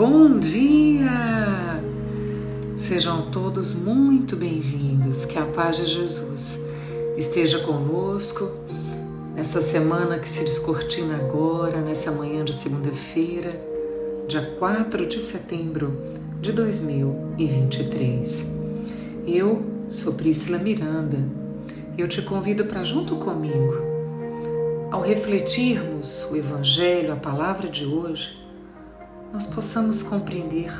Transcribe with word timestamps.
Bom 0.00 0.38
dia! 0.38 1.10
Sejam 2.78 3.30
todos 3.30 3.74
muito 3.74 4.34
bem-vindos. 4.34 5.26
Que 5.26 5.38
a 5.38 5.44
paz 5.44 5.76
de 5.76 5.84
Jesus 5.84 6.58
esteja 7.18 7.58
conosco 7.58 8.50
nessa 9.34 9.60
semana 9.60 10.18
que 10.18 10.26
se 10.26 10.42
descortina 10.42 11.16
agora, 11.16 11.82
nessa 11.82 12.10
manhã 12.10 12.42
de 12.42 12.54
segunda-feira, 12.54 13.60
dia 14.26 14.40
4 14.58 15.04
de 15.04 15.20
setembro 15.20 15.94
de 16.40 16.52
2023. 16.52 18.56
Eu 19.26 19.62
sou 19.86 20.14
Priscila 20.14 20.56
Miranda 20.56 21.18
eu 21.98 22.08
te 22.08 22.22
convido 22.22 22.64
para, 22.64 22.82
junto 22.82 23.16
comigo, 23.16 23.74
ao 24.90 25.02
refletirmos 25.02 26.26
o 26.30 26.36
Evangelho, 26.36 27.12
a 27.12 27.16
palavra 27.16 27.68
de 27.68 27.84
hoje, 27.84 28.40
nós 29.32 29.46
possamos 29.46 30.02
compreender 30.02 30.72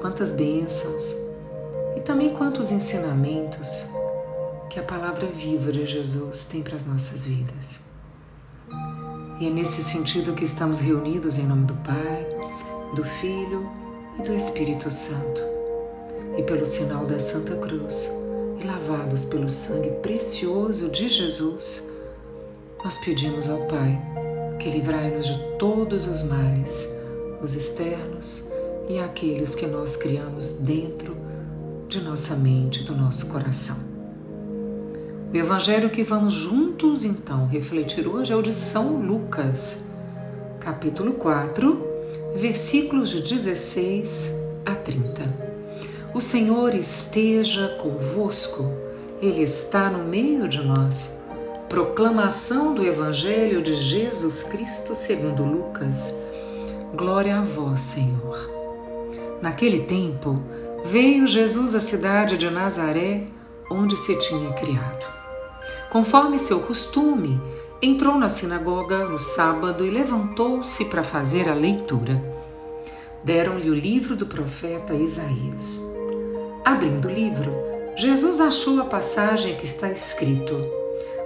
quantas 0.00 0.32
bênçãos 0.32 1.16
e 1.96 2.00
também 2.00 2.34
quantos 2.34 2.70
ensinamentos 2.70 3.86
que 4.68 4.78
a 4.78 4.82
palavra 4.82 5.26
viva 5.26 5.72
de 5.72 5.84
Jesus 5.84 6.46
tem 6.46 6.62
para 6.62 6.76
as 6.76 6.84
nossas 6.84 7.24
vidas. 7.24 7.80
E 9.40 9.46
é 9.46 9.50
nesse 9.50 9.82
sentido 9.82 10.34
que 10.34 10.44
estamos 10.44 10.80
reunidos 10.80 11.38
em 11.38 11.46
nome 11.46 11.64
do 11.64 11.74
Pai, 11.76 12.26
do 12.94 13.04
Filho 13.04 13.68
e 14.18 14.22
do 14.22 14.32
Espírito 14.32 14.90
Santo, 14.90 15.42
e 16.36 16.42
pelo 16.42 16.64
sinal 16.64 17.06
da 17.06 17.18
Santa 17.18 17.56
Cruz, 17.56 18.10
e 18.60 18.66
lavados 18.66 19.24
pelo 19.24 19.48
sangue 19.48 19.90
precioso 20.02 20.90
de 20.90 21.08
Jesus, 21.08 21.90
nós 22.84 22.98
pedimos 22.98 23.48
ao 23.48 23.66
Pai 23.66 24.00
que 24.58 24.70
livrai-nos 24.70 25.26
de 25.26 25.38
todos 25.58 26.06
os 26.06 26.22
males 26.22 27.01
os 27.42 27.56
externos 27.56 28.50
e 28.88 29.00
aqueles 29.00 29.54
que 29.54 29.66
nós 29.66 29.96
criamos 29.96 30.54
dentro 30.54 31.16
de 31.88 32.00
nossa 32.00 32.36
mente, 32.36 32.84
do 32.84 32.94
nosso 32.94 33.28
coração. 33.28 33.76
O 35.32 35.36
evangelho 35.36 35.90
que 35.90 36.04
vamos 36.04 36.34
juntos 36.34 37.04
então 37.04 37.46
refletir 37.46 38.06
hoje 38.06 38.32
é 38.32 38.36
o 38.36 38.42
de 38.42 38.52
São 38.52 39.02
Lucas, 39.02 39.84
capítulo 40.60 41.14
4, 41.14 41.84
versículos 42.36 43.10
de 43.10 43.22
16 43.22 44.32
a 44.64 44.74
30. 44.74 45.22
O 46.14 46.20
Senhor 46.20 46.74
esteja 46.74 47.76
convosco, 47.80 48.70
Ele 49.20 49.42
está 49.42 49.90
no 49.90 50.04
meio 50.04 50.48
de 50.48 50.62
nós. 50.62 51.22
Proclamação 51.68 52.74
do 52.74 52.84
Evangelho 52.84 53.62
de 53.62 53.74
Jesus 53.76 54.44
Cristo 54.44 54.94
segundo 54.94 55.42
Lucas 55.42 56.21
Glória 56.94 57.38
a 57.38 57.40
vós, 57.40 57.80
Senhor. 57.80 58.50
Naquele 59.40 59.80
tempo, 59.80 60.42
veio 60.84 61.26
Jesus 61.26 61.74
à 61.74 61.80
cidade 61.80 62.36
de 62.36 62.50
Nazaré, 62.50 63.24
onde 63.70 63.96
se 63.96 64.14
tinha 64.18 64.52
criado. 64.52 65.06
Conforme 65.90 66.36
seu 66.36 66.60
costume, 66.60 67.40
entrou 67.80 68.18
na 68.18 68.28
sinagoga 68.28 69.06
no 69.06 69.18
sábado 69.18 69.86
e 69.86 69.90
levantou-se 69.90 70.84
para 70.84 71.02
fazer 71.02 71.48
a 71.48 71.54
leitura. 71.54 72.22
Deram-lhe 73.24 73.70
o 73.70 73.74
livro 73.74 74.14
do 74.14 74.26
profeta 74.26 74.92
Isaías. 74.92 75.80
Abrindo 76.62 77.08
o 77.08 77.10
livro, 77.10 77.54
Jesus 77.96 78.38
achou 78.38 78.78
a 78.82 78.84
passagem 78.84 79.56
que 79.56 79.64
está 79.64 79.90
escrito: 79.90 80.54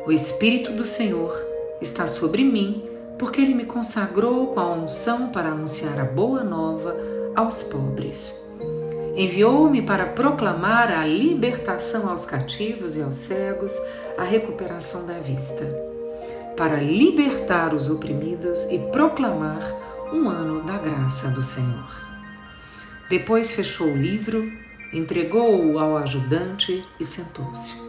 O 0.06 0.12
Espírito 0.12 0.70
do 0.70 0.84
Senhor 0.84 1.36
está 1.80 2.06
sobre 2.06 2.44
mim 2.44 2.95
porque 3.18 3.40
ele 3.40 3.54
me 3.54 3.64
consagrou 3.64 4.48
com 4.48 4.60
a 4.60 4.72
unção 4.72 5.28
para 5.28 5.48
anunciar 5.48 5.98
a 5.98 6.04
boa 6.04 6.42
nova 6.42 6.96
aos 7.34 7.62
pobres. 7.62 8.34
Enviou-me 9.14 9.80
para 9.80 10.06
proclamar 10.06 10.90
a 10.90 11.06
libertação 11.06 12.08
aos 12.08 12.26
cativos 12.26 12.96
e 12.96 13.02
aos 13.02 13.16
cegos, 13.16 13.80
a 14.18 14.22
recuperação 14.22 15.06
da 15.06 15.18
vista, 15.18 15.64
para 16.56 16.76
libertar 16.76 17.72
os 17.72 17.88
oprimidos 17.88 18.64
e 18.64 18.78
proclamar 18.90 19.60
um 20.12 20.28
ano 20.28 20.62
da 20.62 20.76
graça 20.76 21.30
do 21.30 21.42
Senhor. 21.42 22.06
Depois 23.08 23.52
fechou 23.52 23.86
o 23.86 23.96
livro, 23.96 24.50
entregou-o 24.92 25.78
ao 25.78 25.96
ajudante 25.96 26.84
e 27.00 27.04
sentou-se. 27.04 27.86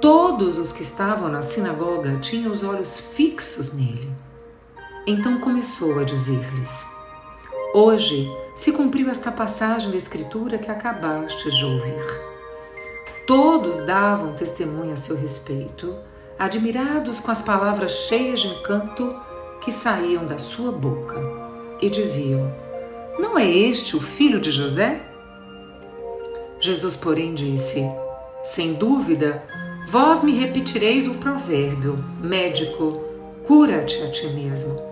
Todos 0.00 0.58
os 0.58 0.72
que 0.72 0.82
estavam 0.82 1.28
na 1.28 1.42
sinagoga 1.42 2.18
tinham 2.18 2.50
os 2.50 2.62
olhos 2.62 2.98
fixos 2.98 3.72
nele. 3.72 4.21
Então 5.06 5.40
começou 5.40 5.98
a 5.98 6.04
dizer-lhes: 6.04 6.86
Hoje 7.74 8.30
se 8.54 8.72
cumpriu 8.72 9.10
esta 9.10 9.32
passagem 9.32 9.90
da 9.90 9.96
Escritura 9.96 10.58
que 10.58 10.70
acabastes 10.70 11.54
de 11.54 11.64
ouvir. 11.64 12.06
Todos 13.26 13.80
davam 13.80 14.34
testemunho 14.34 14.92
a 14.92 14.96
seu 14.96 15.16
respeito, 15.16 15.96
admirados 16.38 17.20
com 17.20 17.30
as 17.30 17.40
palavras 17.40 17.92
cheias 17.92 18.40
de 18.40 18.48
encanto 18.48 19.14
que 19.60 19.72
saíam 19.72 20.26
da 20.26 20.38
sua 20.38 20.70
boca, 20.70 21.20
e 21.80 21.88
diziam: 21.88 22.54
Não 23.18 23.38
é 23.38 23.48
este 23.48 23.96
o 23.96 24.00
filho 24.00 24.40
de 24.40 24.50
José? 24.50 25.00
Jesus, 26.60 26.94
porém, 26.94 27.34
disse: 27.34 27.84
Sem 28.44 28.74
dúvida, 28.74 29.42
Vós 29.86 30.22
me 30.22 30.32
repetireis 30.32 31.06
o 31.06 31.14
provérbio: 31.14 32.02
médico, 32.20 33.00
cura-te 33.44 34.02
a 34.02 34.10
ti 34.10 34.26
mesmo. 34.28 34.91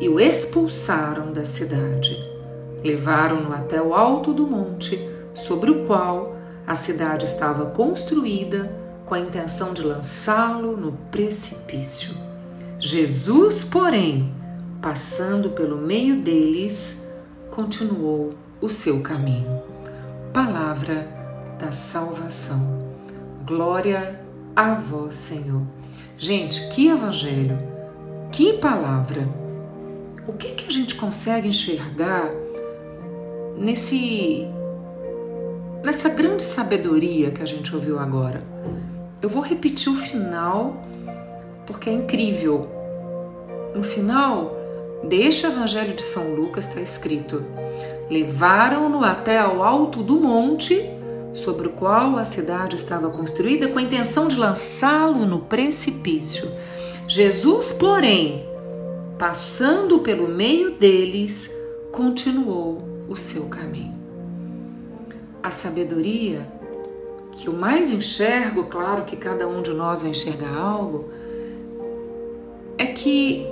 e 0.00 0.08
o 0.08 0.18
expulsaram 0.18 1.32
da 1.32 1.44
cidade. 1.44 2.18
Levaram-no 2.82 3.52
até 3.52 3.80
o 3.80 3.94
alto 3.94 4.32
do 4.32 4.46
monte, 4.46 4.98
sobre 5.34 5.70
o 5.70 5.84
qual 5.86 6.34
a 6.66 6.74
cidade 6.74 7.26
estava 7.26 7.66
construída, 7.66 8.74
com 9.04 9.14
a 9.14 9.20
intenção 9.20 9.74
de 9.74 9.82
lançá-lo 9.82 10.76
no 10.76 10.92
precipício. 11.10 12.14
Jesus, 12.78 13.62
porém, 13.64 14.32
passando 14.80 15.50
pelo 15.50 15.76
meio 15.76 16.20
deles, 16.20 17.08
continuou 17.50 18.34
o 18.60 18.68
seu 18.70 19.00
caminho. 19.02 19.62
Palavra 20.32 21.08
da 21.58 21.72
salvação. 21.72 22.88
Glória 23.44 24.20
a 24.54 24.74
vós, 24.74 25.16
Senhor. 25.16 25.62
Gente, 26.16 26.68
que 26.68 26.88
evangelho, 26.88 27.58
que 28.30 28.54
palavra. 28.54 29.39
O 30.30 30.34
que 30.34 30.52
que 30.52 30.68
a 30.68 30.70
gente 30.70 30.94
consegue 30.94 31.48
enxergar 31.48 32.30
nesse 33.56 34.46
nessa 35.84 36.08
grande 36.08 36.44
sabedoria 36.44 37.32
que 37.32 37.42
a 37.42 37.46
gente 37.46 37.74
ouviu 37.74 37.98
agora? 37.98 38.40
Eu 39.20 39.28
vou 39.28 39.42
repetir 39.42 39.92
o 39.92 39.96
final 39.96 40.80
porque 41.66 41.90
é 41.90 41.92
incrível. 41.92 42.68
No 43.74 43.82
final 43.82 44.54
deste 45.02 45.46
evangelho 45.46 45.96
de 45.96 46.02
São 46.02 46.32
Lucas 46.32 46.68
está 46.68 46.80
escrito: 46.80 47.44
Levaram-no 48.08 49.02
até 49.02 49.36
ao 49.36 49.64
alto 49.64 50.00
do 50.00 50.20
monte 50.20 50.80
sobre 51.32 51.66
o 51.66 51.72
qual 51.72 52.16
a 52.16 52.24
cidade 52.24 52.76
estava 52.76 53.10
construída 53.10 53.66
com 53.66 53.80
a 53.80 53.82
intenção 53.82 54.28
de 54.28 54.36
lançá-lo 54.36 55.26
no 55.26 55.40
precipício. 55.40 56.48
Jesus, 57.08 57.72
porém, 57.72 58.48
passando 59.20 59.98
pelo 59.98 60.26
meio 60.26 60.70
deles, 60.70 61.54
continuou 61.92 63.04
o 63.06 63.14
seu 63.14 63.50
caminho. 63.50 64.00
a 65.42 65.50
sabedoria, 65.50 66.50
que 67.32 67.46
eu 67.46 67.52
mais 67.52 67.90
enxergo, 67.90 68.64
claro 68.64 69.04
que 69.04 69.16
cada 69.16 69.46
um 69.46 69.60
de 69.60 69.72
nós 69.72 70.00
vai 70.02 70.10
enxergar 70.10 70.54
algo, 70.54 71.10
é 72.78 72.86
que 72.86 73.46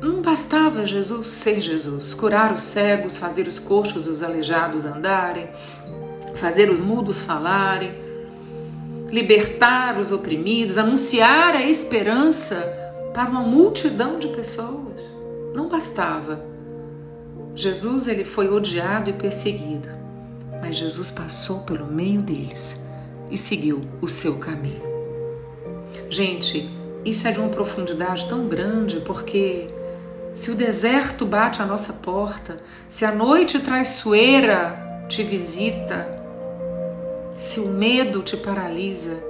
não 0.00 0.20
bastava 0.20 0.84
Jesus 0.84 1.28
ser 1.28 1.60
Jesus, 1.60 2.12
curar 2.12 2.52
os 2.52 2.62
cegos, 2.62 3.16
fazer 3.16 3.46
os 3.46 3.60
coxos, 3.60 4.08
os 4.08 4.22
aleijados 4.22 4.84
andarem, 4.84 5.48
fazer 6.34 6.68
os 6.68 6.80
mudos 6.80 7.20
falarem, 7.20 7.92
libertar 9.08 9.98
os 9.98 10.10
oprimidos, 10.10 10.76
anunciar 10.76 11.54
a 11.54 11.62
esperança 11.62 12.81
para 13.12 13.28
uma 13.28 13.42
multidão 13.42 14.18
de 14.18 14.28
pessoas. 14.28 15.10
Não 15.54 15.68
bastava. 15.68 16.44
Jesus 17.54 18.08
ele 18.08 18.24
foi 18.24 18.48
odiado 18.48 19.10
e 19.10 19.12
perseguido, 19.12 19.88
mas 20.60 20.76
Jesus 20.76 21.10
passou 21.10 21.60
pelo 21.60 21.86
meio 21.86 22.22
deles 22.22 22.86
e 23.30 23.36
seguiu 23.36 23.82
o 24.00 24.08
seu 24.08 24.38
caminho. 24.38 24.82
Gente, 26.08 26.68
isso 27.04 27.28
é 27.28 27.32
de 27.32 27.38
uma 27.38 27.50
profundidade 27.50 28.26
tão 28.28 28.48
grande 28.48 29.00
porque 29.00 29.68
se 30.32 30.50
o 30.50 30.54
deserto 30.54 31.26
bate 31.26 31.60
à 31.60 31.66
nossa 31.66 31.94
porta, 31.94 32.56
se 32.88 33.04
a 33.04 33.12
noite 33.12 33.58
traiçoeira 33.58 35.04
te 35.08 35.22
visita, 35.22 36.08
se 37.36 37.60
o 37.60 37.68
medo 37.68 38.22
te 38.22 38.36
paralisa, 38.36 39.22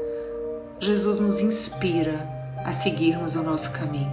Jesus 0.78 1.18
nos 1.18 1.40
inspira 1.40 2.41
a 2.64 2.72
seguirmos 2.72 3.36
o 3.36 3.42
nosso 3.42 3.72
caminho. 3.72 4.12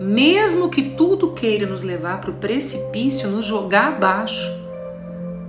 Mesmo 0.00 0.68
que 0.68 0.90
tudo 0.90 1.32
queira 1.32 1.66
nos 1.66 1.82
levar 1.82 2.20
para 2.20 2.30
o 2.30 2.34
precipício, 2.34 3.30
nos 3.30 3.46
jogar 3.46 3.94
abaixo, 3.94 4.52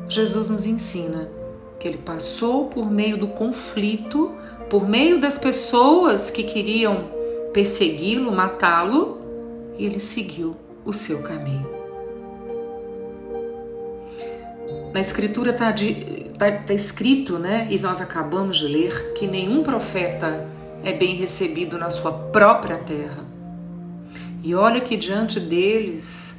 Jesus 0.07 0.49
nos 0.49 0.65
ensina 0.65 1.29
que 1.77 1.87
ele 1.87 1.97
passou 1.97 2.67
por 2.67 2.89
meio 2.89 3.17
do 3.17 3.27
conflito, 3.27 4.33
por 4.69 4.87
meio 4.87 5.19
das 5.19 5.37
pessoas 5.37 6.29
que 6.29 6.43
queriam 6.43 7.05
persegui-lo, 7.53 8.31
matá-lo, 8.31 9.21
e 9.77 9.85
ele 9.85 9.99
seguiu 9.99 10.55
o 10.85 10.93
seu 10.93 11.21
caminho. 11.21 11.77
Na 14.93 15.01
escritura 15.01 15.51
está 15.51 15.73
tá, 16.37 16.51
tá 16.51 16.73
escrito, 16.73 17.37
né, 17.37 17.67
e 17.69 17.77
nós 17.77 18.01
acabamos 18.01 18.57
de 18.57 18.67
ler, 18.67 19.13
que 19.13 19.27
nenhum 19.27 19.61
profeta 19.61 20.47
é 20.83 20.93
bem 20.93 21.15
recebido 21.15 21.77
na 21.77 21.89
sua 21.89 22.11
própria 22.11 22.77
terra. 22.77 23.25
E 24.43 24.55
olha 24.55 24.79
que 24.79 24.95
diante 24.95 25.39
deles 25.39 26.37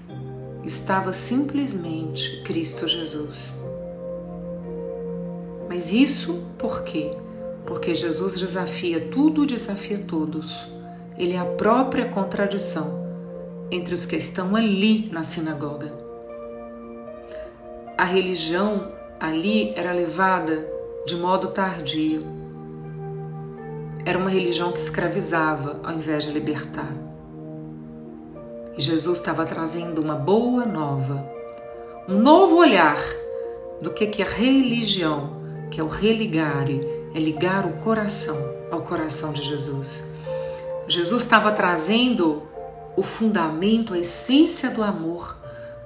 estava 0.65 1.13
simplesmente 1.13 2.43
Cristo 2.43 2.87
Jesus. 2.87 3.53
Mas 5.69 5.93
isso 5.93 6.45
por 6.59 6.83
quê? 6.83 7.13
Porque 7.67 7.95
Jesus 7.95 8.39
desafia 8.39 9.01
tudo, 9.01 9.45
desafia 9.45 9.99
todos. 9.99 10.71
Ele 11.17 11.35
é 11.35 11.39
a 11.39 11.45
própria 11.45 12.09
contradição 12.09 13.07
entre 13.71 13.95
os 13.95 14.07
que 14.07 14.17
estão 14.17 14.57
ali 14.57 15.11
na 15.13 15.23
sinagoga. 15.23 15.93
A 17.99 18.05
religião 18.05 18.93
ali 19.21 19.73
era 19.75 19.93
levada 19.93 20.67
de 21.05 21.17
modo 21.17 21.49
tardio. 21.49 22.48
Era 24.09 24.17
uma 24.17 24.31
religião 24.31 24.73
que 24.73 24.79
escravizava 24.79 25.81
ao 25.85 25.93
invés 25.93 26.25
de 26.25 26.31
libertar. 26.31 26.91
E 28.75 28.81
Jesus 28.81 29.19
estava 29.19 29.45
trazendo 29.45 30.01
uma 30.01 30.15
boa 30.15 30.65
nova, 30.65 31.31
um 32.09 32.19
novo 32.19 32.57
olhar 32.57 32.99
do 33.83 33.91
que 33.91 34.07
que 34.07 34.23
a 34.23 34.27
religião, 34.27 35.37
que 35.71 35.79
é 35.79 35.85
o 35.85 35.89
religare, 35.89 36.81
é 37.15 37.19
ligar 37.19 37.67
o 37.67 37.75
coração 37.85 38.35
ao 38.71 38.81
coração 38.81 39.31
de 39.31 39.43
Jesus. 39.43 40.11
Jesus 40.87 41.23
estava 41.23 41.53
trazendo 41.53 42.45
o 42.97 43.03
fundamento, 43.03 43.93
a 43.93 43.99
essência 43.99 44.71
do 44.71 44.83
amor, 44.83 45.37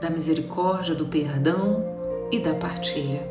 da 0.00 0.08
misericórdia, 0.08 0.94
do 0.94 1.06
perdão 1.06 1.84
e 2.30 2.38
da 2.38 2.54
partilha. 2.54 3.28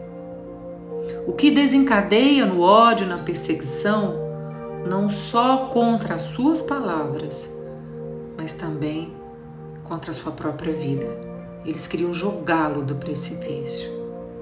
O 1.25 1.31
que 1.31 1.49
desencadeia 1.49 2.45
no 2.45 2.59
ódio 2.59 3.07
na 3.07 3.19
perseguição, 3.19 4.20
não 4.86 5.10
só 5.10 5.68
contra 5.68 6.16
as 6.16 6.24
suas 6.24 6.62
palavras, 6.62 7.50
mas 8.38 8.54
também 8.54 9.13
contra 9.83 10.12
a 10.12 10.13
sua 10.13 10.31
própria 10.31 10.74
vida. 10.74 11.06
Eles 11.66 11.88
queriam 11.88 12.13
jogá-lo 12.13 12.81
do 12.81 12.95
precipício, 12.95 13.89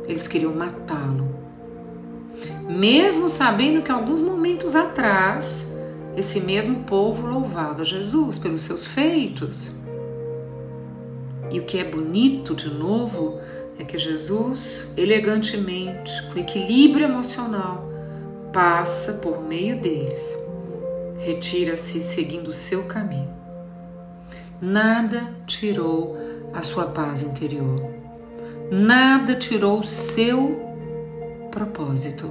eles 0.07 0.27
queriam 0.27 0.53
matá-lo. 0.53 1.27
Mesmo 2.69 3.27
sabendo 3.27 3.81
que 3.81 3.91
alguns 3.91 4.21
momentos 4.21 4.75
atrás 4.75 5.75
esse 6.15 6.41
mesmo 6.41 6.83
povo 6.83 7.25
louvava 7.27 7.85
Jesus 7.85 8.37
pelos 8.37 8.61
seus 8.61 8.85
feitos. 8.85 9.71
E 11.51 11.59
o 11.59 11.63
que 11.63 11.77
é 11.77 11.83
bonito 11.83 12.53
de 12.55 12.69
novo 12.69 13.39
é 13.77 13.83
que 13.83 13.97
Jesus, 13.97 14.91
elegantemente, 14.97 16.11
com 16.31 16.39
equilíbrio 16.39 17.05
emocional, 17.05 17.88
passa 18.53 19.13
por 19.13 19.41
meio 19.41 19.79
deles, 19.79 20.37
retira-se 21.19 22.01
seguindo 22.01 22.49
o 22.49 22.53
seu 22.53 22.83
caminho. 22.83 23.33
Nada 24.61 25.33
tirou 25.45 26.17
a 26.53 26.61
sua 26.61 26.85
paz 26.85 27.21
interior, 27.21 27.79
nada 28.71 29.35
tirou 29.35 29.79
o 29.79 29.83
seu 29.83 30.59
propósito 31.51 32.29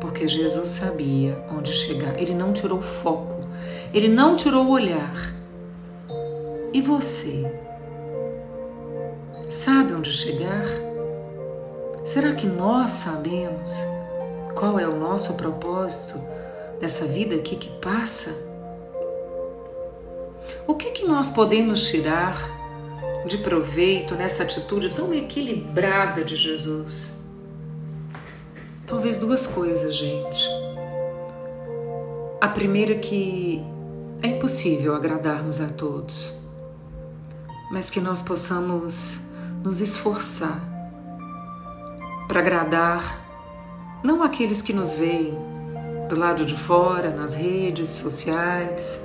porque 0.00 0.28
Jesus 0.28 0.68
sabia 0.68 1.44
onde 1.50 1.72
chegar. 1.72 2.18
Ele 2.20 2.34
não 2.34 2.52
tirou 2.52 2.78
o 2.78 2.82
foco, 2.82 3.36
ele 3.92 4.08
não 4.08 4.36
tirou 4.36 4.66
o 4.66 4.70
olhar. 4.70 5.34
E 6.72 6.80
você? 6.80 7.60
Sabe 9.48 9.94
onde 9.94 10.12
chegar? 10.12 10.66
Será 12.04 12.34
que 12.34 12.46
nós 12.46 12.92
sabemos 12.92 13.84
qual 14.56 14.78
é 14.78 14.88
o 14.88 14.98
nosso 14.98 15.34
propósito 15.34 16.18
dessa 16.80 17.04
vida 17.04 17.36
aqui 17.36 17.56
que 17.56 17.68
passa? 17.78 18.34
O 20.66 20.74
que 20.74 20.92
que 20.92 21.06
nós 21.06 21.30
podemos 21.30 21.86
tirar 21.86 22.50
de 23.26 23.38
proveito 23.38 24.14
nessa 24.14 24.44
atitude 24.44 24.94
tão 24.94 25.12
equilibrada 25.12 26.24
de 26.24 26.34
Jesus? 26.34 27.18
Talvez 28.86 29.18
duas 29.18 29.46
coisas, 29.46 29.94
gente. 29.94 30.48
A 32.40 32.48
primeira 32.48 32.94
é 32.94 32.98
que 32.98 33.62
é 34.22 34.28
impossível 34.28 34.94
agradarmos 34.94 35.60
a 35.60 35.68
todos, 35.68 36.32
mas 37.70 37.90
que 37.90 38.00
nós 38.00 38.22
possamos 38.22 39.26
nos 39.62 39.82
esforçar 39.82 40.62
para 42.26 42.40
agradar 42.40 43.25
não 44.06 44.22
aqueles 44.22 44.62
que 44.62 44.72
nos 44.72 44.94
veem 44.94 45.34
do 46.08 46.16
lado 46.16 46.46
de 46.46 46.54
fora, 46.54 47.10
nas 47.10 47.34
redes 47.34 47.88
sociais, 47.88 49.02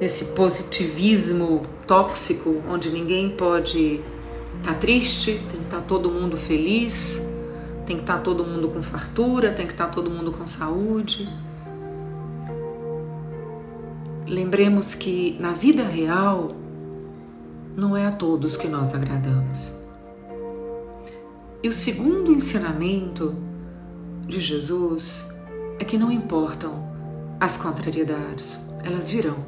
nesse 0.00 0.26
positivismo 0.34 1.62
tóxico 1.86 2.60
onde 2.68 2.90
ninguém 2.90 3.30
pode 3.30 4.00
estar 4.56 4.74
tá 4.74 4.78
triste, 4.78 5.40
tem 5.48 5.60
que 5.60 5.64
estar 5.64 5.80
tá 5.80 5.82
todo 5.86 6.10
mundo 6.10 6.36
feliz 6.36 7.26
tem 7.88 7.96
que 7.96 8.02
estar 8.02 8.18
todo 8.18 8.44
mundo 8.44 8.68
com 8.68 8.82
fartura, 8.82 9.50
tem 9.50 9.66
que 9.66 9.72
estar 9.72 9.86
todo 9.86 10.10
mundo 10.10 10.30
com 10.30 10.46
saúde. 10.46 11.26
Lembremos 14.26 14.94
que 14.94 15.38
na 15.40 15.52
vida 15.52 15.84
real 15.84 16.54
não 17.74 17.96
é 17.96 18.04
a 18.04 18.12
todos 18.12 18.58
que 18.58 18.68
nós 18.68 18.92
agradamos. 18.92 19.72
E 21.62 21.68
o 21.68 21.72
segundo 21.72 22.30
ensinamento 22.30 23.34
de 24.28 24.40
Jesus 24.40 25.32
é 25.80 25.84
que 25.84 25.96
não 25.98 26.12
importam 26.12 26.86
as 27.40 27.56
contrariedades, 27.56 28.60
elas 28.84 29.08
virão 29.08 29.38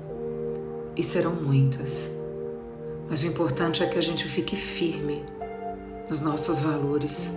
e 0.96 1.02
serão 1.02 1.34
muitas. 1.34 2.10
Mas 3.08 3.22
o 3.22 3.26
importante 3.26 3.82
é 3.82 3.86
que 3.86 3.98
a 3.98 4.02
gente 4.02 4.26
fique 4.26 4.56
firme 4.56 5.22
nos 6.08 6.20
nossos 6.20 6.58
valores 6.58 7.32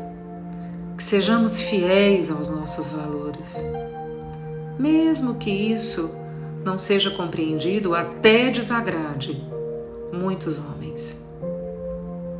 que 0.96 1.04
sejamos 1.04 1.60
fiéis 1.60 2.30
aos 2.30 2.50
nossos 2.50 2.88
valores. 2.88 3.56
Mesmo 4.80 5.36
que 5.36 5.50
isso 5.50 6.16
não 6.64 6.78
seja 6.78 7.12
compreendido, 7.12 7.94
até 7.94 8.50
desagrade 8.50 9.44
muitos 10.12 10.58
homens. 10.58 11.22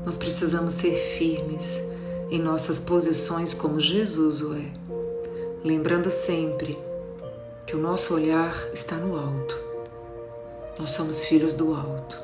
Nós 0.06 0.18
precisamos 0.18 0.74
ser 0.74 0.94
firmes 1.18 1.84
em 2.30 2.40
nossas 2.40 2.80
posições 2.80 3.54
como 3.54 3.80
Jesus 3.80 4.42
o 4.42 4.54
é, 4.54 4.72
lembrando 5.64 6.12
sempre 6.12 6.78
que 7.66 7.76
o 7.76 7.80
nosso 7.80 8.14
olhar 8.14 8.54
está 8.74 8.98
no 8.98 9.16
alto. 9.18 9.58
Nós 10.78 10.92
somos 10.92 11.24
filhos 11.24 11.54
do 11.54 11.74
alto. 11.74 12.20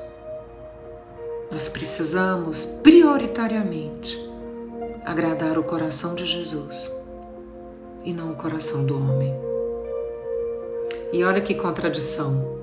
Nós 1.50 1.68
precisamos 1.68 2.64
prioritariamente 2.64 4.18
agradar 5.04 5.58
o 5.58 5.64
coração 5.64 6.14
de 6.14 6.26
Jesus 6.26 6.92
e 8.04 8.12
não 8.12 8.32
o 8.32 8.36
coração 8.36 8.84
do 8.84 8.96
homem. 8.96 9.34
E 11.12 11.24
olha 11.24 11.40
que 11.40 11.54
contradição. 11.54 12.60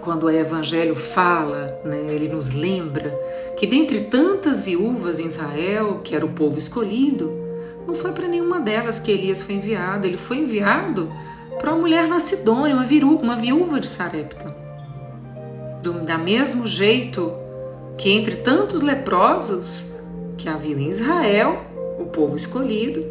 Quando 0.00 0.24
o 0.24 0.30
Evangelho 0.30 0.94
fala, 0.94 1.80
né, 1.84 2.14
ele 2.14 2.28
nos 2.28 2.50
lembra 2.50 3.10
que 3.56 3.66
dentre 3.66 4.02
tantas 4.02 4.60
viúvas 4.60 5.18
em 5.18 5.26
Israel, 5.26 6.00
que 6.04 6.14
era 6.14 6.24
o 6.24 6.32
povo 6.32 6.58
escolhido, 6.58 7.43
não 7.86 7.94
foi 7.94 8.12
para 8.12 8.28
nenhuma 8.28 8.60
delas 8.60 8.98
que 8.98 9.12
Elias 9.12 9.42
foi 9.42 9.56
enviado. 9.56 10.06
Ele 10.06 10.16
foi 10.16 10.38
enviado 10.38 11.12
para 11.58 11.72
uma 11.72 11.80
mulher 11.80 12.08
na 12.08 12.20
Sidônia, 12.20 12.74
uma 12.74 12.84
viúva, 12.84 13.22
uma 13.22 13.36
viúva 13.36 13.80
de 13.80 13.86
Sarepta. 13.86 14.54
Do, 15.82 16.04
da 16.04 16.16
mesmo 16.16 16.66
jeito 16.66 17.32
que 17.96 18.10
entre 18.10 18.36
tantos 18.36 18.82
leprosos 18.82 19.92
que 20.36 20.48
havia 20.48 20.76
em 20.76 20.88
Israel, 20.88 21.62
o 21.98 22.06
povo 22.06 22.34
escolhido, 22.34 23.04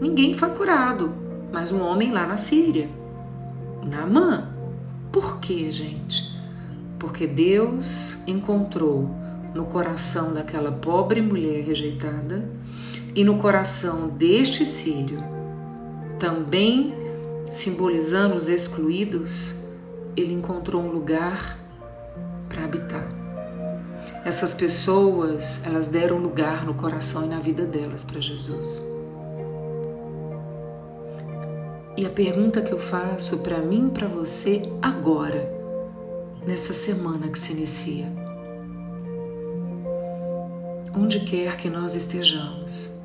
ninguém 0.00 0.34
foi 0.34 0.50
curado, 0.50 1.12
mas 1.52 1.72
um 1.72 1.80
homem 1.80 2.12
lá 2.12 2.26
na 2.26 2.36
Síria, 2.36 2.88
Naamã. 3.82 4.48
Por 5.10 5.40
quê, 5.40 5.72
gente? 5.72 6.36
Porque 6.98 7.26
Deus 7.26 8.18
encontrou 8.26 9.10
no 9.54 9.64
coração 9.64 10.34
daquela 10.34 10.70
pobre 10.70 11.22
mulher 11.22 11.64
rejeitada 11.64 12.48
e 13.18 13.24
no 13.24 13.36
coração 13.36 14.06
deste 14.06 14.64
sírio, 14.64 15.18
também 16.20 16.94
simbolizando 17.50 18.36
os 18.36 18.48
excluídos, 18.48 19.56
ele 20.16 20.32
encontrou 20.32 20.80
um 20.80 20.92
lugar 20.92 21.58
para 22.48 22.62
habitar. 22.62 23.08
Essas 24.24 24.54
pessoas, 24.54 25.60
elas 25.66 25.88
deram 25.88 26.18
lugar 26.18 26.64
no 26.64 26.74
coração 26.74 27.24
e 27.24 27.28
na 27.28 27.40
vida 27.40 27.66
delas 27.66 28.04
para 28.04 28.20
Jesus. 28.20 28.80
E 31.96 32.06
a 32.06 32.10
pergunta 32.10 32.62
que 32.62 32.70
eu 32.70 32.78
faço 32.78 33.38
para 33.38 33.58
mim 33.58 33.88
e 33.88 33.90
para 33.90 34.06
você 34.06 34.62
agora, 34.80 35.52
nessa 36.46 36.72
semana 36.72 37.28
que 37.28 37.38
se 37.40 37.52
inicia. 37.52 38.06
Onde 40.96 41.18
quer 41.18 41.56
que 41.56 41.68
nós 41.68 41.96
estejamos, 41.96 42.96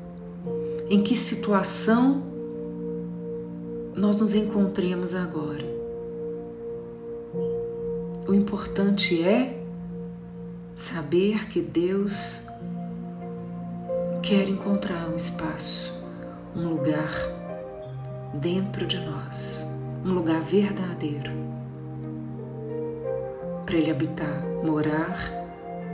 em 0.88 1.02
que 1.02 1.16
situação 1.16 2.22
nós 3.96 4.18
nos 4.20 4.34
encontremos 4.34 5.14
agora. 5.14 5.64
O 8.26 8.34
importante 8.34 9.22
é 9.22 9.62
saber 10.74 11.48
que 11.48 11.60
Deus 11.60 12.40
quer 14.22 14.48
encontrar 14.48 15.08
um 15.08 15.16
espaço, 15.16 16.02
um 16.56 16.68
lugar 16.68 17.12
dentro 18.34 18.86
de 18.86 18.98
nós, 18.98 19.64
um 20.04 20.12
lugar 20.12 20.40
verdadeiro 20.40 21.32
para 23.64 23.76
Ele 23.76 23.90
habitar, 23.90 24.42
morar 24.62 25.18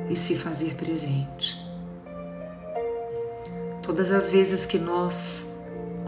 e 0.09 0.17
se 0.17 0.37
fazer 0.37 0.75
presente. 0.75 1.70
Todas 3.91 4.13
as 4.13 4.31
vezes 4.31 4.65
que 4.67 4.79
nós 4.79 5.53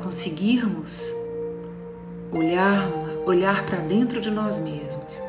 conseguirmos 0.00 1.12
olhar, 2.30 2.88
olhar 3.26 3.66
para 3.66 3.78
dentro 3.78 4.20
de 4.20 4.30
nós 4.30 4.60
mesmos 4.60 5.20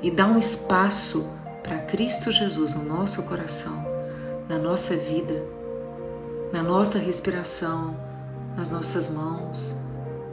e 0.00 0.08
dar 0.08 0.26
um 0.26 0.38
espaço 0.38 1.28
para 1.64 1.80
Cristo 1.80 2.30
Jesus 2.30 2.74
no 2.74 2.84
nosso 2.84 3.24
coração, 3.24 3.84
na 4.48 4.56
nossa 4.56 4.96
vida, 4.96 5.44
na 6.52 6.62
nossa 6.62 6.96
respiração, 6.96 7.96
nas 8.56 8.70
nossas 8.70 9.12
mãos, 9.12 9.74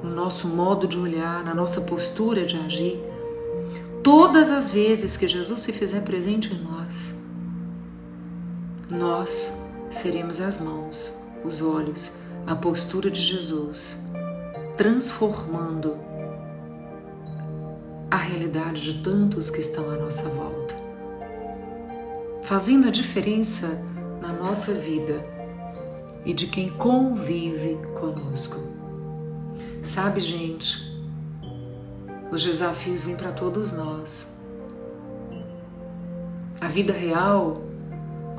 no 0.03 0.12
nosso 0.12 0.48
modo 0.48 0.88
de 0.88 1.00
olhar, 1.00 1.44
na 1.44 1.55
nossa 1.55 1.82
postura 1.82 2.46
de 2.46 2.55
agir. 2.55 3.03
Todas 4.03 4.51
as 4.51 4.70
vezes 4.70 5.17
que 5.17 5.27
Jesus 5.27 5.62
se 5.62 5.74
fizer 5.74 6.01
presente 6.01 6.53
em 6.53 6.62
nós, 6.62 7.15
nós 8.88 9.64
seremos 9.89 10.42
as 10.42 10.60
mãos, 10.60 11.20
os 11.44 11.62
olhos, 11.62 12.13
a 12.46 12.56
postura 12.56 13.10
de 13.10 13.22
Jesus, 13.22 14.01
transformando 14.77 15.98
a 18.10 18.18
realidade 18.18 18.82
de 18.82 19.04
tantos 19.04 19.50
que 19.50 19.60
estão 19.60 19.89
à 19.89 19.98
nossa 19.98 20.30
volta, 20.30 20.75
fazendo 22.44 22.88
a 22.88 22.92
diferença 22.92 23.84
na 24.22 24.32
nossa 24.32 24.74
vida 24.74 25.25
e 26.25 26.34
de 26.34 26.48
quem 26.48 26.70
convive 26.70 27.77
conosco. 28.00 28.60
Sabe, 29.84 30.20
gente, 30.20 30.96
os 32.32 32.44
desafios 32.44 33.04
vêm 33.04 33.15
para 33.15 33.32
todos 33.32 33.72
nós. 33.72 34.36
A 36.60 36.68
vida 36.68 36.94
real, 36.94 37.62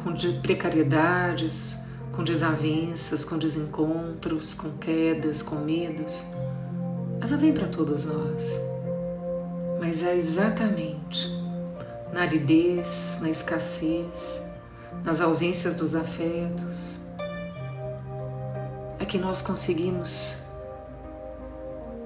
com 0.06 0.14
precariedades, 0.40 1.80
com 2.12 2.22
desavenças, 2.22 3.24
com 3.24 3.36
desencontros, 3.36 4.54
com 4.54 4.70
quedas, 4.78 5.42
com 5.42 5.56
medos, 5.56 6.24
ela 7.20 7.36
vem 7.36 7.52
para 7.52 7.66
todos 7.66 8.06
nós. 8.06 8.56
Mas 9.80 10.04
é 10.04 10.14
exatamente 10.14 11.28
na 12.12 12.20
aridez, 12.20 13.18
na 13.20 13.28
escassez, 13.28 14.48
nas 15.04 15.20
ausências 15.20 15.74
dos 15.74 15.96
afetos, 15.96 17.00
é 19.00 19.04
que 19.04 19.18
nós 19.18 19.42
conseguimos 19.42 20.38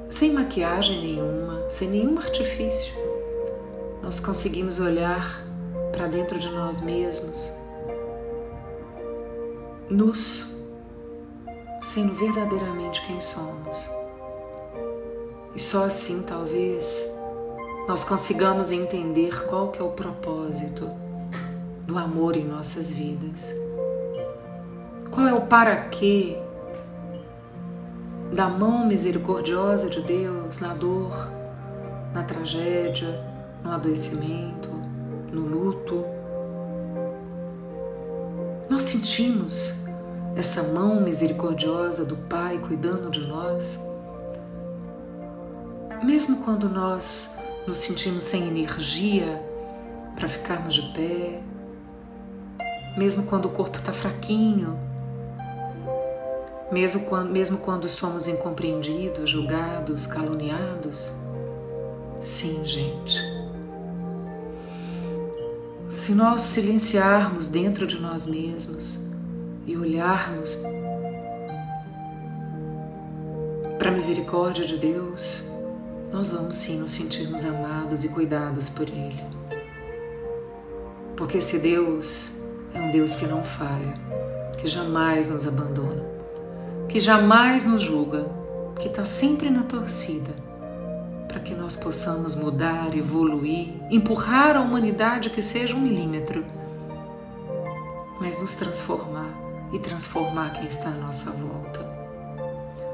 sem 0.08 0.32
maquiagem 0.32 1.02
nenhuma, 1.02 1.68
sem 1.68 1.90
nenhum 1.90 2.16
artifício, 2.16 2.94
nós 4.02 4.18
conseguimos 4.20 4.80
olhar 4.80 5.44
para 5.92 6.06
dentro 6.06 6.38
de 6.38 6.48
nós 6.48 6.80
mesmos, 6.80 7.59
nus, 9.90 10.46
sendo 11.80 12.14
verdadeiramente 12.14 13.04
quem 13.06 13.18
somos. 13.18 13.90
E 15.54 15.60
só 15.60 15.84
assim, 15.84 16.22
talvez, 16.22 17.04
nós 17.88 18.04
consigamos 18.04 18.70
entender 18.70 19.46
qual 19.46 19.68
que 19.68 19.80
é 19.80 19.84
o 19.84 19.90
propósito 19.90 20.88
do 21.86 21.98
amor 21.98 22.36
em 22.36 22.44
nossas 22.44 22.92
vidas. 22.92 23.52
Qual 25.10 25.26
é 25.26 25.34
o 25.34 25.42
para 25.42 25.88
quê 25.88 26.38
da 28.32 28.48
mão 28.48 28.86
misericordiosa 28.86 29.90
de 29.90 30.00
Deus 30.02 30.60
na 30.60 30.72
dor, 30.72 31.28
na 32.14 32.22
tragédia, 32.22 33.24
no 33.62 33.72
adoecimento, 33.72 34.70
no 35.32 35.42
luto. 35.42 36.04
Nós 38.68 38.84
sentimos 38.84 39.79
essa 40.36 40.62
mão 40.62 41.00
misericordiosa 41.00 42.04
do 42.04 42.16
Pai 42.16 42.58
cuidando 42.58 43.10
de 43.10 43.20
nós, 43.20 43.78
mesmo 46.02 46.44
quando 46.44 46.68
nós 46.68 47.36
nos 47.66 47.78
sentimos 47.78 48.24
sem 48.24 48.48
energia 48.48 49.42
para 50.14 50.28
ficarmos 50.28 50.74
de 50.74 50.82
pé, 50.92 51.42
mesmo 52.96 53.24
quando 53.26 53.46
o 53.46 53.50
corpo 53.50 53.78
está 53.78 53.92
fraquinho 53.92 54.90
mesmo 56.70 57.04
quando, 57.06 57.30
mesmo 57.30 57.58
quando 57.58 57.88
somos 57.88 58.28
incompreendidos, 58.28 59.30
julgados, 59.30 60.06
caluniados? 60.06 61.12
Sim, 62.20 62.64
gente. 62.64 63.20
Se 65.88 66.14
nós 66.14 66.42
silenciarmos 66.42 67.48
dentro 67.48 67.86
de 67.86 67.98
nós 67.98 68.24
mesmos 68.26 69.09
e 69.70 69.76
olharmos 69.76 70.58
para 73.78 73.90
a 73.90 73.92
misericórdia 73.92 74.66
de 74.66 74.76
Deus, 74.76 75.44
nós 76.12 76.30
vamos 76.30 76.56
sim 76.56 76.78
nos 76.78 76.90
sentirmos 76.90 77.44
amados 77.44 78.04
e 78.04 78.08
cuidados 78.08 78.68
por 78.68 78.88
Ele. 78.88 79.24
Porque 81.16 81.38
esse 81.38 81.60
Deus 81.60 82.40
é 82.74 82.80
um 82.80 82.90
Deus 82.90 83.14
que 83.14 83.26
não 83.26 83.44
falha, 83.44 83.94
que 84.58 84.66
jamais 84.66 85.30
nos 85.30 85.46
abandona 85.46 86.20
que 86.90 86.98
jamais 86.98 87.62
nos 87.62 87.82
julga, 87.82 88.26
que 88.80 88.88
está 88.88 89.04
sempre 89.04 89.48
na 89.48 89.62
torcida, 89.62 90.34
para 91.28 91.38
que 91.38 91.54
nós 91.54 91.76
possamos 91.76 92.34
mudar, 92.34 92.96
evoluir, 92.96 93.74
empurrar 93.88 94.56
a 94.56 94.60
humanidade 94.60 95.30
que 95.30 95.40
seja 95.40 95.76
um 95.76 95.80
milímetro, 95.80 96.44
mas 98.20 98.40
nos 98.40 98.56
transformar 98.56 99.49
e 99.72 99.78
transformar 99.78 100.52
quem 100.52 100.66
está 100.66 100.88
à 100.88 100.94
nossa 100.94 101.30
volta. 101.32 101.88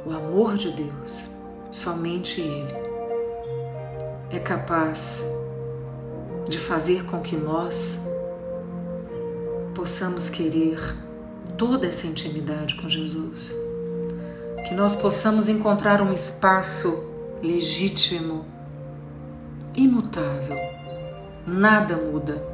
O 0.05 0.11
amor 0.13 0.57
de 0.57 0.71
Deus, 0.73 1.31
somente 1.71 2.41
Ele, 2.41 2.75
é 4.31 4.39
capaz 4.39 5.25
de 6.49 6.59
fazer 6.59 7.05
com 7.05 7.21
que 7.21 7.37
nós 7.37 8.07
possamos 9.75 10.31
querer 10.31 10.79
toda 11.57 11.87
essa 11.87 12.07
intimidade 12.07 12.77
com 12.77 12.89
Jesus. 12.89 13.55
Que 14.69 14.75
nós 14.75 14.97
possamos 14.97 15.49
encontrar 15.49 16.03
um 16.03 16.13
espaço 16.13 17.05
legítimo, 17.43 18.45
imutável. 19.75 20.57
Nada 21.47 21.97
muda. 21.97 22.45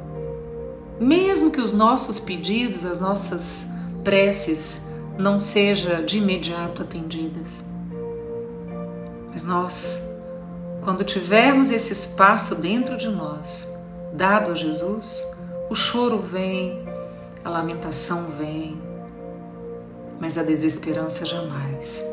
Mesmo 0.99 1.51
que 1.51 1.59
os 1.59 1.73
nossos 1.73 2.19
pedidos, 2.19 2.85
as 2.85 2.99
nossas 2.99 3.72
preces 4.03 4.83
não 5.17 5.37
sejam 5.39 6.05
de 6.05 6.17
imediato 6.17 6.81
atendidas. 6.81 7.63
Mas 9.31 9.43
nós, 9.43 10.09
quando 10.81 11.03
tivermos 11.03 11.71
esse 11.71 11.93
espaço 11.93 12.55
dentro 12.55 12.97
de 12.97 13.09
nós, 13.09 13.73
dado 14.13 14.51
a 14.51 14.55
Jesus, 14.55 15.25
o 15.69 15.75
choro 15.75 16.19
vem, 16.19 16.83
a 17.43 17.49
lamentação 17.49 18.27
vem, 18.37 18.79
mas 20.19 20.37
a 20.37 20.43
desesperança 20.43 21.25
jamais. 21.25 22.03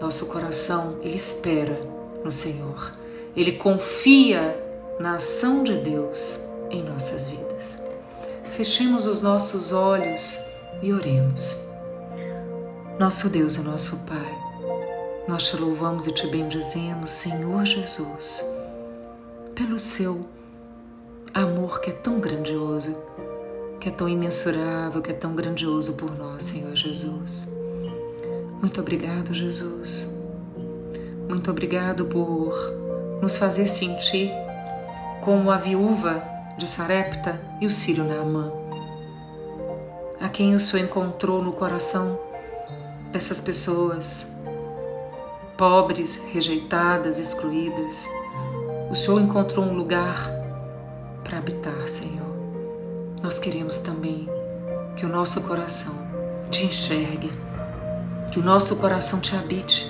Nosso 0.00 0.26
coração, 0.26 0.98
ele 1.02 1.16
espera 1.16 1.80
no 2.24 2.30
Senhor. 2.30 2.94
Ele 3.36 3.52
confia 3.52 4.56
na 4.98 5.16
ação 5.16 5.62
de 5.62 5.74
Deus 5.74 6.40
em 6.70 6.82
nossas 6.82 7.26
vidas. 7.26 7.78
Fechemos 8.48 9.06
os 9.06 9.20
nossos 9.20 9.72
olhos 9.72 10.47
e 10.82 10.92
oremos. 10.92 11.56
Nosso 12.98 13.28
Deus 13.28 13.56
e 13.56 13.60
nosso 13.60 13.98
Pai, 13.98 14.38
nós 15.28 15.48
te 15.48 15.56
louvamos 15.56 16.06
e 16.06 16.12
te 16.12 16.26
bendizemos, 16.26 17.10
Senhor 17.10 17.64
Jesus, 17.64 18.44
pelo 19.54 19.78
seu 19.78 20.26
amor 21.34 21.80
que 21.80 21.90
é 21.90 21.92
tão 21.92 22.18
grandioso, 22.18 22.96
que 23.80 23.88
é 23.88 23.92
tão 23.92 24.08
imensurável, 24.08 25.00
que 25.00 25.10
é 25.10 25.14
tão 25.14 25.34
grandioso 25.34 25.94
por 25.94 26.16
nós, 26.16 26.42
Senhor 26.42 26.74
Jesus. 26.74 27.48
Muito 28.60 28.80
obrigado, 28.80 29.32
Jesus. 29.32 30.08
Muito 31.28 31.50
obrigado 31.50 32.06
por 32.06 32.52
nos 33.20 33.36
fazer 33.36 33.68
sentir 33.68 34.32
como 35.20 35.50
a 35.50 35.58
viúva 35.58 36.22
de 36.56 36.66
Sarepta 36.66 37.38
e 37.60 37.66
o 37.66 37.70
Sírio 37.70 38.02
Naamã, 38.02 38.50
a 40.20 40.28
quem 40.28 40.54
o 40.54 40.58
Senhor 40.58 40.84
encontrou 40.84 41.42
no 41.42 41.52
coração 41.52 42.18
dessas 43.12 43.40
pessoas 43.40 44.28
pobres, 45.56 46.20
rejeitadas, 46.32 47.18
excluídas. 47.18 48.06
O 48.90 48.94
Senhor 48.94 49.20
encontrou 49.20 49.64
um 49.64 49.74
lugar 49.74 50.30
para 51.24 51.38
habitar, 51.38 51.88
Senhor. 51.88 52.28
Nós 53.22 53.38
queremos 53.38 53.78
também 53.78 54.28
que 54.96 55.04
o 55.04 55.08
nosso 55.08 55.42
coração 55.42 55.94
te 56.50 56.64
enxergue, 56.64 57.32
que 58.30 58.38
o 58.38 58.42
nosso 58.42 58.76
coração 58.76 59.20
te 59.20 59.34
habite, 59.34 59.84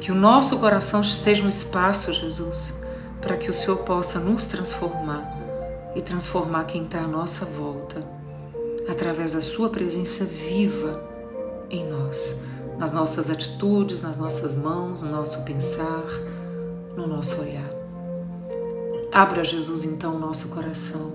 que 0.00 0.12
o 0.12 0.14
nosso 0.14 0.58
coração 0.58 1.02
seja 1.02 1.42
um 1.42 1.48
espaço, 1.48 2.12
Jesus, 2.12 2.80
para 3.20 3.36
que 3.36 3.50
o 3.50 3.54
Senhor 3.54 3.78
possa 3.78 4.20
nos 4.20 4.46
transformar 4.46 5.32
e 5.94 6.02
transformar 6.02 6.64
quem 6.64 6.84
está 6.84 7.00
à 7.00 7.08
nossa 7.08 7.44
volta, 7.46 8.06
através 8.88 9.32
da 9.32 9.40
Sua 9.40 9.68
presença 9.68 10.24
viva 10.24 11.02
em 11.70 11.88
nós 11.88 12.46
nas 12.78 12.92
nossas 12.92 13.30
atitudes, 13.30 14.02
nas 14.02 14.16
nossas 14.16 14.54
mãos, 14.54 15.02
no 15.02 15.10
nosso 15.10 15.42
pensar, 15.44 16.04
no 16.94 17.06
nosso 17.06 17.40
olhar. 17.40 17.70
Abra 19.12 19.42
Jesus 19.42 19.84
então 19.84 20.16
o 20.16 20.18
nosso 20.18 20.48
coração 20.48 21.12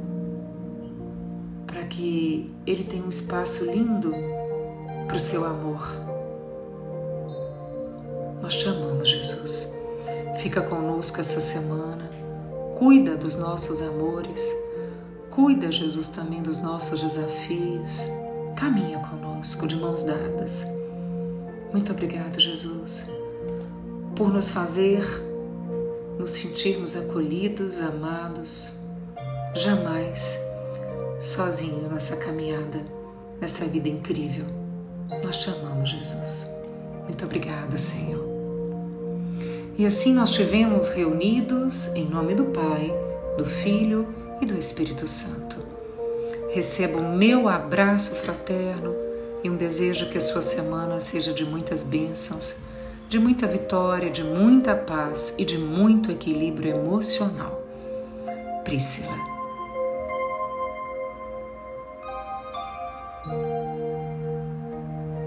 para 1.67 1.83
que 1.83 2.51
ele 2.65 2.83
tenha 2.83 3.03
um 3.03 3.09
espaço 3.09 3.65
lindo 3.65 4.11
para 5.07 5.17
o 5.17 5.19
seu 5.19 5.45
amor. 5.45 5.87
Nós 8.41 8.55
te 8.55 8.67
amamos, 8.67 9.07
Jesus. 9.07 9.75
Fica 10.39 10.61
conosco 10.61 11.19
essa 11.19 11.39
semana. 11.39 12.09
Cuida 12.77 13.15
dos 13.15 13.35
nossos 13.35 13.81
amores. 13.81 14.51
Cuida, 15.31 15.71
Jesus, 15.71 16.09
também 16.09 16.41
dos 16.41 16.59
nossos 16.59 16.99
desafios. 16.99 18.05
Caminha 18.57 18.99
conosco 18.99 19.65
de 19.65 19.77
mãos 19.77 20.03
dadas. 20.03 20.67
Muito 21.71 21.93
obrigado, 21.93 22.37
Jesus, 22.37 23.09
por 24.15 24.31
nos 24.31 24.49
fazer 24.49 25.03
nos 26.19 26.31
sentirmos 26.31 26.95
acolhidos, 26.95 27.81
amados, 27.81 28.73
jamais 29.55 30.37
sozinhos 31.19 31.89
nessa 31.89 32.17
caminhada, 32.17 32.85
nessa 33.39 33.65
vida 33.65 33.87
incrível. 33.87 34.45
Nós 35.23 35.37
te 35.37 35.49
amamos, 35.49 35.89
Jesus. 35.89 36.47
Muito 37.05 37.25
obrigado, 37.25 37.77
Senhor. 37.77 38.23
E 39.77 39.85
assim 39.85 40.13
nós 40.13 40.31
tivemos 40.31 40.89
reunidos 40.89 41.87
em 41.95 42.05
nome 42.05 42.35
do 42.35 42.45
Pai, 42.45 42.91
do 43.37 43.45
Filho 43.45 44.20
e 44.41 44.45
do 44.45 44.57
Espírito 44.57 45.07
Santo. 45.07 45.57
Receba 46.53 46.97
o 46.97 47.15
meu 47.15 47.47
abraço 47.47 48.15
fraterno 48.15 48.93
e 49.43 49.49
um 49.49 49.55
desejo 49.55 50.09
que 50.09 50.17
a 50.17 50.21
sua 50.21 50.41
semana 50.41 50.99
seja 50.99 51.33
de 51.33 51.45
muitas 51.45 51.83
bênçãos, 51.83 52.57
de 53.07 53.19
muita 53.19 53.47
vitória, 53.47 54.09
de 54.09 54.23
muita 54.23 54.75
paz 54.75 55.35
e 55.37 55.45
de 55.45 55.57
muito 55.57 56.11
equilíbrio 56.11 56.75
emocional. 56.75 57.61
Priscila. 58.63 59.30